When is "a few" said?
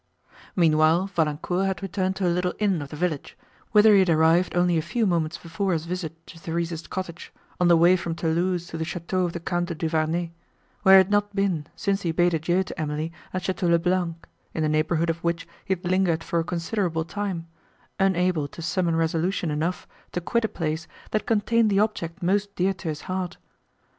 4.75-5.05